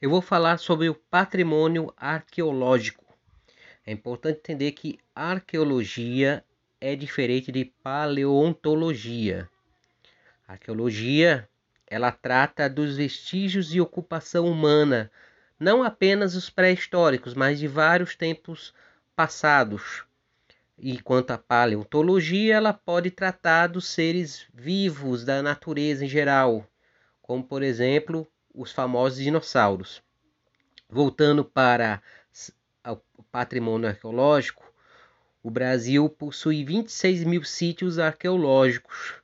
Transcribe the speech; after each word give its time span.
eu 0.00 0.10
vou 0.10 0.20
falar 0.20 0.58
sobre 0.58 0.90
o 0.90 0.94
patrimônio 0.94 1.92
arqueológico. 1.96 3.04
É 3.84 3.92
importante 3.92 4.38
entender 4.38 4.72
que 4.72 4.98
arqueologia 5.14 6.44
é 6.78 6.94
diferente 6.94 7.50
de 7.50 7.64
paleontologia. 7.64 9.48
A 10.46 10.52
arqueologia, 10.52 11.48
ela 11.86 12.12
trata 12.12 12.68
dos 12.68 12.96
vestígios 12.96 13.68
de 13.68 13.80
ocupação 13.80 14.46
humana, 14.46 15.10
não 15.58 15.82
apenas 15.82 16.34
os 16.34 16.50
pré-históricos, 16.50 17.32
mas 17.32 17.58
de 17.58 17.66
vários 17.66 18.14
tempos 18.14 18.74
passados. 19.14 20.04
E 20.78 21.00
quanto 21.00 21.30
à 21.30 21.38
paleontologia, 21.38 22.56
ela 22.56 22.74
pode 22.74 23.10
tratar 23.10 23.68
dos 23.68 23.86
seres 23.86 24.46
vivos 24.52 25.24
da 25.24 25.42
natureza 25.42 26.04
em 26.04 26.08
geral, 26.08 26.68
como 27.22 27.42
por 27.42 27.62
exemplo 27.62 28.28
os 28.56 28.72
famosos 28.72 29.18
dinossauros. 29.18 30.02
Voltando 30.88 31.44
para 31.44 32.02
o 33.16 33.22
patrimônio 33.22 33.88
arqueológico, 33.88 34.64
o 35.42 35.50
Brasil 35.50 36.08
possui 36.08 36.64
26 36.64 37.24
mil 37.24 37.44
sítios 37.44 37.98
arqueológicos. 37.98 39.14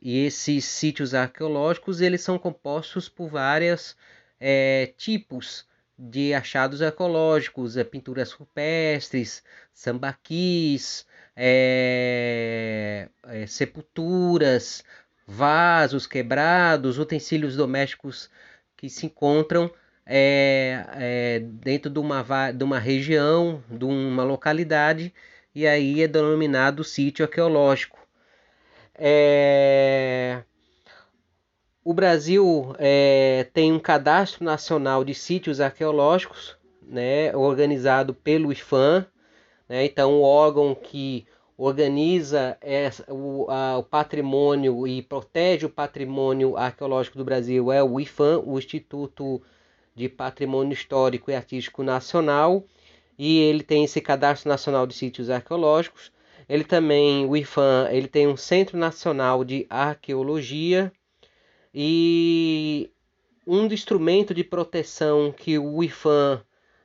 E 0.00 0.24
esses 0.24 0.64
sítios 0.64 1.12
arqueológicos 1.12 2.00
eles 2.00 2.22
são 2.22 2.38
compostos 2.38 3.08
por 3.08 3.28
vários 3.28 3.96
é, 4.38 4.94
tipos 4.96 5.66
de 5.98 6.32
achados 6.32 6.80
arqueológicos, 6.80 7.76
é, 7.76 7.84
pinturas 7.84 8.32
rupestres, 8.32 9.42
sambaquis, 9.74 11.06
é, 11.36 13.10
é, 13.24 13.46
sepulturas, 13.46 14.82
vasos 15.26 16.06
quebrados, 16.06 16.98
utensílios 16.98 17.54
domésticos 17.54 18.30
que 18.80 18.88
se 18.88 19.04
encontram 19.04 19.70
é, 20.06 20.86
é, 20.94 21.40
dentro 21.40 21.90
de 21.90 21.98
uma, 21.98 22.50
de 22.50 22.64
uma 22.64 22.78
região, 22.78 23.62
de 23.68 23.84
uma 23.84 24.24
localidade, 24.24 25.12
e 25.54 25.66
aí 25.66 26.02
é 26.02 26.08
denominado 26.08 26.82
sítio 26.82 27.26
arqueológico. 27.26 27.98
É... 28.94 30.42
O 31.84 31.92
Brasil 31.92 32.74
é, 32.78 33.46
tem 33.52 33.70
um 33.70 33.78
cadastro 33.78 34.44
nacional 34.44 35.04
de 35.04 35.14
sítios 35.14 35.60
arqueológicos, 35.60 36.56
né, 36.82 37.36
organizado 37.36 38.14
pelo 38.14 38.50
IFAM, 38.50 39.06
né, 39.68 39.84
então 39.84 40.14
o 40.14 40.22
órgão 40.22 40.74
que 40.74 41.26
organiza 41.62 42.56
essa, 42.62 43.04
o, 43.12 43.44
a, 43.50 43.76
o, 43.76 43.82
patrimônio 43.82 44.86
e 44.86 45.02
protege 45.02 45.66
o 45.66 45.70
patrimônio 45.70 46.56
arqueológico 46.56 47.18
do 47.18 47.24
Brasil 47.24 47.70
é 47.70 47.82
o 47.84 48.00
IFAM, 48.00 48.42
o 48.46 48.58
Instituto 48.58 49.42
de 49.94 50.08
Patrimônio 50.08 50.72
Histórico 50.72 51.30
e 51.30 51.34
Artístico 51.34 51.82
Nacional, 51.82 52.64
e 53.18 53.40
ele 53.40 53.62
tem 53.62 53.84
esse 53.84 54.00
cadastro 54.00 54.48
nacional 54.48 54.86
de 54.86 54.94
sítios 54.94 55.28
arqueológicos. 55.28 56.10
Ele 56.48 56.64
também, 56.64 57.26
o 57.26 57.36
IFAM, 57.36 57.88
ele 57.90 58.08
tem 58.08 58.26
um 58.26 58.38
Centro 58.38 58.78
Nacional 58.78 59.44
de 59.44 59.66
Arqueologia 59.68 60.90
e 61.74 62.90
um 63.46 63.66
instrumento 63.66 64.32
de 64.32 64.42
proteção 64.42 65.30
que 65.30 65.58
o 65.58 65.84
IFAM 65.84 66.40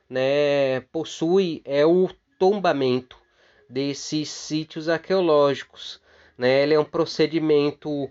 né, 0.06 0.80
possui 0.92 1.62
é 1.64 1.86
o 1.86 2.10
tombamento 2.38 3.25
desses 3.68 4.28
sítios 4.30 4.88
arqueológicos. 4.88 6.00
Né? 6.36 6.62
Ele 6.62 6.74
é 6.74 6.80
um 6.80 6.84
procedimento 6.84 8.10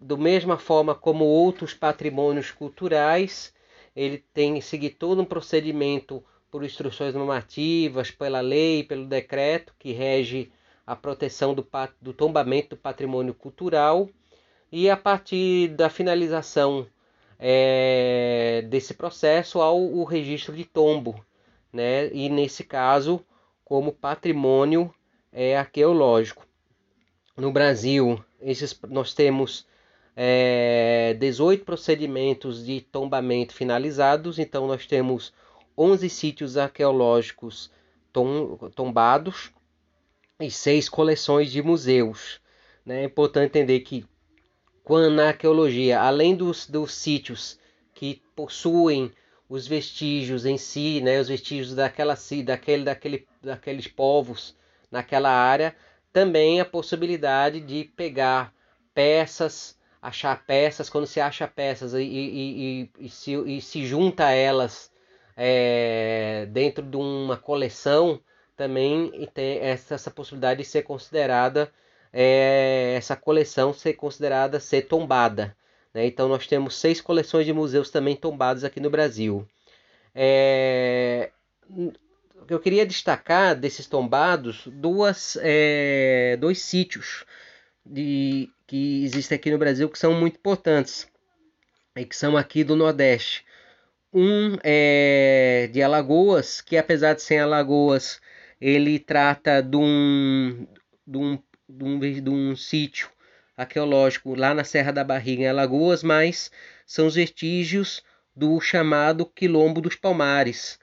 do 0.00 0.16
mesma 0.16 0.58
forma 0.58 0.94
como 0.94 1.24
outros 1.24 1.74
patrimônios 1.74 2.50
culturais, 2.50 3.52
ele 3.96 4.24
tem 4.32 4.54
que 4.54 4.62
seguir 4.62 4.90
todo 4.90 5.20
um 5.20 5.24
procedimento 5.24 6.22
por 6.50 6.64
instruções 6.64 7.14
normativas, 7.14 8.10
pela 8.10 8.40
lei, 8.40 8.84
pelo 8.84 9.06
decreto 9.06 9.74
que 9.78 9.92
rege 9.92 10.52
a 10.86 10.94
proteção 10.94 11.52
do, 11.52 11.66
do 12.00 12.12
tombamento 12.12 12.70
do 12.70 12.76
patrimônio 12.76 13.34
cultural 13.34 14.08
e 14.70 14.88
a 14.88 14.96
partir 14.96 15.68
da 15.68 15.90
finalização 15.90 16.86
é, 17.38 18.64
desse 18.68 18.94
processo 18.94 19.60
ao 19.60 19.80
o 19.80 20.04
registro 20.04 20.54
de 20.54 20.64
tombo, 20.64 21.24
né? 21.72 22.08
E 22.12 22.28
nesse 22.28 22.64
caso 22.64 23.24
como 23.68 23.92
patrimônio 23.92 24.90
é, 25.30 25.54
arqueológico. 25.54 26.46
No 27.36 27.52
Brasil, 27.52 28.18
esses, 28.40 28.80
nós 28.88 29.12
temos 29.12 29.66
é, 30.16 31.14
18 31.20 31.66
procedimentos 31.66 32.64
de 32.64 32.80
tombamento 32.80 33.52
finalizados, 33.52 34.38
então 34.38 34.66
nós 34.66 34.86
temos 34.86 35.34
11 35.76 36.08
sítios 36.08 36.56
arqueológicos 36.56 37.70
tom, 38.10 38.56
tombados 38.74 39.52
e 40.40 40.50
seis 40.50 40.88
coleções 40.88 41.52
de 41.52 41.60
museus. 41.60 42.40
Né? 42.86 43.02
É 43.02 43.04
importante 43.04 43.50
entender 43.50 43.80
que 43.80 44.06
quando 44.82 45.10
na 45.10 45.28
arqueologia, 45.28 46.00
além 46.00 46.34
dos, 46.34 46.66
dos 46.66 46.94
sítios 46.94 47.58
que 47.92 48.22
possuem 48.34 49.12
os 49.48 49.66
vestígios 49.66 50.44
em 50.44 50.58
si, 50.58 51.00
né, 51.00 51.20
os 51.20 51.28
vestígios 51.28 51.74
daquela 51.74 52.14
daquele, 52.44 52.84
daquele, 52.84 53.26
daqueles 53.42 53.86
povos 53.88 54.56
naquela 54.90 55.30
área, 55.30 55.74
também 56.12 56.60
a 56.60 56.64
possibilidade 56.64 57.60
de 57.60 57.84
pegar 57.96 58.52
peças, 58.94 59.78
achar 60.00 60.44
peças, 60.46 60.88
quando 60.90 61.06
se 61.06 61.20
acha 61.20 61.46
peças 61.46 61.92
e, 61.94 62.02
e, 62.02 62.82
e, 62.82 63.06
e 63.06 63.08
se, 63.08 63.60
se 63.60 63.86
junta 63.86 64.30
elas 64.30 64.90
é, 65.36 66.46
dentro 66.50 66.82
de 66.84 66.96
uma 66.96 67.36
coleção, 67.36 68.20
também 68.56 69.28
tem 69.32 69.58
essa, 69.60 69.94
essa 69.94 70.10
possibilidade 70.10 70.62
de 70.62 70.68
ser 70.68 70.82
considerada, 70.82 71.72
é, 72.12 72.94
essa 72.96 73.14
coleção 73.14 73.72
ser 73.72 73.94
considerada 73.94 74.58
ser 74.58 74.82
tombada. 74.82 75.56
Né? 75.98 76.06
Então 76.06 76.28
nós 76.28 76.46
temos 76.46 76.76
seis 76.76 77.00
coleções 77.00 77.44
de 77.44 77.52
museus 77.52 77.90
também 77.90 78.14
tombados 78.14 78.62
aqui 78.62 78.78
no 78.78 78.88
Brasil. 78.88 79.44
É... 80.14 81.30
Eu 82.48 82.60
queria 82.60 82.86
destacar 82.86 83.56
desses 83.56 83.86
tombados 83.88 84.62
duas, 84.68 85.36
é... 85.42 86.36
dois 86.38 86.60
sítios 86.62 87.24
de... 87.84 88.48
que 88.64 89.02
existem 89.04 89.34
aqui 89.34 89.50
no 89.50 89.58
Brasil 89.58 89.88
que 89.88 89.98
são 89.98 90.14
muito 90.14 90.36
importantes 90.36 91.08
e 91.96 92.04
que 92.04 92.14
são 92.14 92.36
aqui 92.36 92.62
do 92.62 92.76
Nordeste. 92.76 93.44
Um 94.14 94.56
é 94.62 95.68
de 95.72 95.82
Alagoas, 95.82 96.60
que 96.60 96.76
apesar 96.76 97.14
de 97.14 97.22
ser 97.22 97.38
Alagoas, 97.38 98.20
ele 98.60 99.00
trata 99.00 99.60
de 99.60 99.76
um, 99.76 100.64
de 101.04 101.18
um, 101.18 101.42
de 101.68 101.84
um, 101.84 101.98
de 101.98 102.30
um 102.30 102.56
sítio 102.56 103.10
arqueológico 103.58 104.36
lá 104.36 104.54
na 104.54 104.62
Serra 104.62 104.92
da 104.92 105.02
Barriga, 105.02 105.42
em 105.42 105.48
Alagoas, 105.48 106.04
mas 106.04 106.50
são 106.86 107.08
os 107.08 107.16
vestígios 107.16 108.04
do 108.34 108.60
chamado 108.60 109.26
Quilombo 109.26 109.80
dos 109.80 109.96
Palmares. 109.96 110.78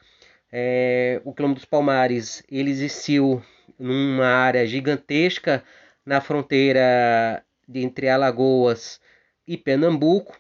É, 0.52 1.22
o 1.24 1.34
Quilombo 1.34 1.56
dos 1.56 1.66
Palmares 1.66 2.44
ele 2.52 2.70
existiu 2.70 3.42
numa 3.80 4.28
área 4.28 4.68
gigantesca 4.68 5.64
na 6.06 6.20
fronteira 6.20 7.44
entre 7.74 8.10
Alagoas 8.10 9.00
e 9.48 9.58
Pernambuco, 9.58 10.38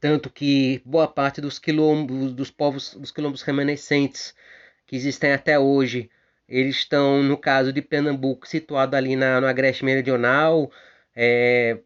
tanto 0.00 0.30
que 0.30 0.80
boa 0.84 1.06
parte 1.06 1.40
dos 1.40 1.58
quilombos, 1.58 2.32
dos 2.32 2.50
povos, 2.50 2.94
dos 2.94 3.10
quilombos 3.10 3.42
remanescentes 3.42 4.34
que 4.86 4.96
existem 4.96 5.32
até 5.32 5.58
hoje, 5.58 6.10
eles 6.48 6.76
estão, 6.76 7.22
no 7.22 7.36
caso 7.36 7.72
de 7.72 7.82
Pernambuco, 7.82 8.46
situado 8.46 8.96
ali 8.96 9.16
na, 9.16 9.40
no 9.40 9.46
Agreste 9.46 9.84
Meridional, 9.84 10.70
é, 11.16 11.78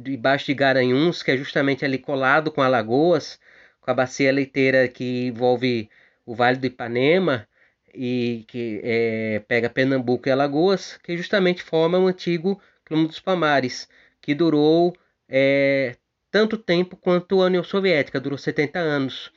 debaixo 0.00 0.46
de 0.46 0.54
Garanhuns, 0.54 1.22
que 1.22 1.30
é 1.30 1.36
justamente 1.36 1.84
ali 1.84 1.98
colado 1.98 2.52
com 2.52 2.62
Alagoas, 2.62 3.40
com 3.80 3.90
a 3.90 3.94
bacia 3.94 4.30
leiteira 4.30 4.86
que 4.88 5.28
envolve 5.28 5.88
o 6.26 6.34
Vale 6.34 6.58
do 6.58 6.66
Ipanema 6.66 7.48
e 7.94 8.44
que 8.48 8.80
é, 8.84 9.42
pega 9.48 9.70
Pernambuco 9.70 10.28
e 10.28 10.32
Alagoas, 10.32 10.98
que 11.02 11.16
justamente 11.16 11.62
forma 11.62 11.98
o 11.98 12.06
antigo 12.06 12.60
Clube 12.84 13.06
dos 13.08 13.20
Palmares, 13.20 13.88
que 14.20 14.34
durou 14.34 14.94
é, 15.28 15.96
tanto 16.30 16.58
tempo 16.58 16.96
quanto 16.96 17.40
a 17.40 17.46
União 17.46 17.64
Soviética, 17.64 18.20
durou 18.20 18.36
70 18.38 18.78
anos. 18.78 19.32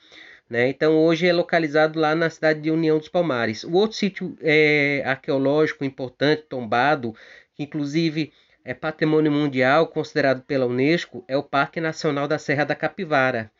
Né? 0.49 0.67
Então 0.69 0.97
hoje 0.97 1.27
é 1.27 1.33
localizado 1.33 1.99
lá 1.99 2.15
na 2.15 2.29
cidade 2.29 2.59
de 2.61 2.71
União 2.71 2.97
dos 2.97 3.07
Palmares. 3.07 3.63
O 3.63 3.73
outro 3.73 3.95
sítio 3.95 4.35
é, 4.41 5.03
arqueológico 5.05 5.85
importante, 5.85 6.43
tombado, 6.49 7.15
que 7.53 7.63
inclusive 7.63 8.33
é 8.69 8.73
patrimônio 8.75 9.31
mundial 9.31 9.87
considerado 9.87 10.43
pela 10.43 10.67
Unesco 10.67 11.25
é 11.27 11.35
o 11.35 11.41
Parque 11.41 11.81
Nacional 11.81 12.27
da 12.27 12.37
Serra 12.37 12.63
da 12.65 12.75
Capivara, 12.75 13.51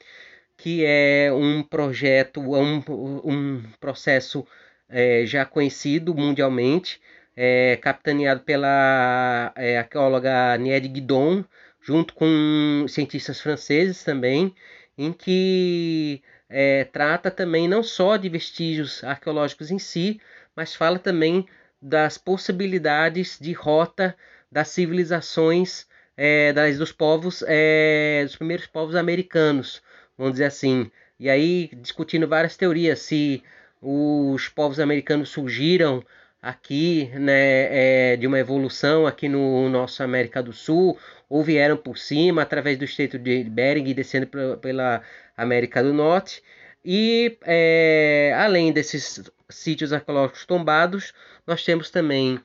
que 0.56 0.86
é 0.86 1.32
um 1.34 1.64
projeto, 1.64 2.40
um, 2.40 2.84
um 3.26 3.64
processo 3.80 4.46
é, 4.88 5.26
já 5.26 5.46
conhecido 5.46 6.14
mundialmente, 6.14 7.02
é, 7.36 7.76
capitaneado 7.78 8.42
pela 8.42 9.52
é, 9.56 9.80
arqueóloga 9.80 10.56
Niede 10.60 10.88
Guidon, 10.88 11.44
junto 11.82 12.14
com 12.14 12.86
cientistas 12.88 13.42
franceses 13.42 14.04
também, 14.04 14.54
em 14.96 15.12
que 15.12 16.22
é, 16.48 16.84
trata 16.84 17.32
também 17.32 17.68
não 17.68 17.82
só 17.82 18.16
de 18.16 18.30
vestígios 18.30 19.04
arqueológicos 19.04 19.72
em 19.72 19.80
si, 19.80 20.22
mas 20.56 20.76
fala 20.76 21.00
também 21.00 21.48
das 21.82 22.16
possibilidades 22.16 23.40
de 23.42 23.54
rota 23.54 24.16
das 24.52 24.70
civilizações 24.70 25.88
é, 26.18 26.52
das, 26.52 26.78
dos 26.78 26.92
povos, 26.92 27.44
é, 27.48 28.24
dos 28.26 28.36
primeiros 28.36 28.68
povos 28.68 28.96
americanos, 28.96 29.82
vamos 30.18 30.34
dizer 30.34 30.46
assim. 30.46 30.92
E 31.20 31.30
aí 31.30 31.70
discutindo 31.82 32.28
várias 32.28 32.58
teorias, 32.58 33.00
se 33.00 33.44
os 33.82 34.50
povos 34.50 34.80
americanos 34.80 35.30
surgiram 35.30 36.04
aqui, 36.42 37.10
né, 37.16 38.14
é, 38.14 38.18
de 38.18 38.28
uma 38.28 38.40
evolução 38.40 39.06
aqui 39.08 39.28
no 39.30 39.70
nosso 39.70 40.04
América 40.04 40.42
do 40.42 40.54
Sul, 40.54 40.98
ou 41.30 41.44
vieram 41.44 41.78
por 41.78 41.98
cima 41.98 42.42
através 42.42 42.78
do 42.78 42.86
Estreito 42.86 43.18
de 43.20 43.44
Bering, 43.44 43.94
descendo 43.94 44.28
pela 44.62 45.02
América 45.38 45.84
do 45.84 45.94
Norte. 45.94 46.42
E 46.84 47.38
é, 47.44 48.34
além 48.38 48.72
desses 48.72 49.22
sítios 49.50 49.94
arqueológicos 49.94 50.46
tombados, 50.46 51.14
nós 51.46 51.64
temos 51.64 51.90
também 51.90 52.40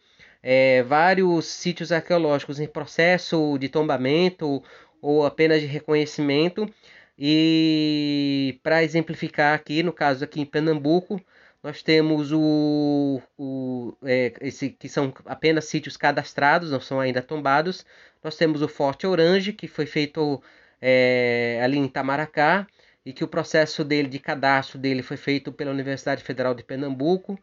é, 0.47 0.83
vários 0.83 1.47
sítios 1.47 1.91
arqueológicos 1.91 2.61
em 2.61 2.69
processo 2.69 3.57
de 3.59 3.71
tombamento 3.71 4.63
ou 5.01 5.25
apenas 5.25 5.61
de 5.63 5.67
reconhecimento. 5.67 6.69
E 7.19 8.61
para 8.63 8.83
exemplificar 8.85 9.55
aqui, 9.55 9.83
no 9.83 9.93
caso 9.93 10.23
aqui 10.25 10.41
em 10.41 10.47
Pernambuco, 10.47 11.19
nós 11.63 11.83
temos 11.83 12.31
o, 12.31 13.23
o 13.39 13.97
é, 14.05 14.35
esse 14.43 14.69
que 14.71 14.89
são 14.89 15.15
apenas 15.25 15.65
sítios 15.65 15.97
cadastrados, 15.97 16.71
não 16.71 16.81
são 16.81 17.01
ainda 17.01 17.23
tombados. 17.23 17.87
Nós 18.23 18.37
temos 18.37 18.61
o 18.63 18.69
Forte 18.69 19.07
Orange, 19.07 19.53
que 19.53 19.67
foi 19.67 19.87
feito 19.87 20.43
é, 20.81 21.61
ali 21.63 21.79
em 21.79 21.87
Itamaracá 21.87 22.67
e 23.07 23.13
que 23.15 23.25
o 23.25 23.29
processo 23.29 23.83
dele 23.85 24.09
de 24.09 24.19
cadastro 24.19 24.79
dele 24.79 25.03
foi 25.03 25.17
feito 25.17 25.53
pela 25.53 25.71
Universidade 25.71 26.23
Federal 26.23 26.55
de 26.55 26.63
Pernambuco. 26.63 27.39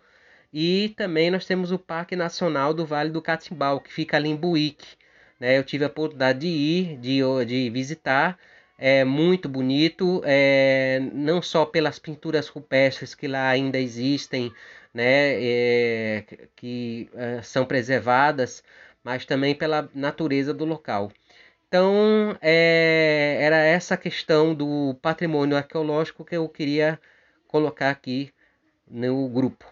E 0.53 0.89
também 0.98 1.31
nós 1.31 1.45
temos 1.45 1.71
o 1.71 1.80
Parque 1.80 2.15
Nacional 2.15 2.74
do 2.74 2.86
Vale 2.86 3.09
do 3.09 3.21
Catimbau, 3.21 3.80
que 3.80 3.92
fica 3.92 4.18
ali 4.18 4.30
em 4.30 4.36
Buíque. 4.36 4.98
Né? 5.39 5.57
Eu 5.57 5.63
tive 5.63 5.83
a 5.83 5.88
oportunidade 5.88 6.39
de 6.39 6.48
ir, 6.48 6.98
de, 6.98 7.21
de 7.45 7.69
visitar 7.69 8.38
é 8.81 9.03
muito 9.03 9.48
bonito, 9.48 10.24
é, 10.25 11.00
não 11.13 11.39
só 11.39 11.65
pelas 11.68 12.00
pinturas 12.00 12.48
rupestres 12.48 13.13
que 13.13 13.27
lá 13.27 13.48
ainda 13.50 13.77
existem, 13.77 14.51
né, 14.92 15.33
é, 15.44 16.25
que 16.56 17.07
é, 17.13 17.42
são 17.44 17.63
preservadas, 17.63 18.63
mas 19.03 19.24
também 19.24 19.53
pela 19.53 19.88
natureza 19.94 20.51
do 20.51 20.65
local. 20.65 21.12
Então, 21.68 22.36
é, 22.42 23.38
era 23.42 23.57
essa 23.57 23.95
questão 23.95 24.56
do 24.56 24.95
patrimônio 25.01 25.56
arqueológico 25.57 26.25
que 26.25 26.36
eu 26.36 26.50
queria 26.50 27.00
colocar 27.48 27.92
aqui 27.92 28.33
no 28.89 29.30
grupo. 29.30 29.65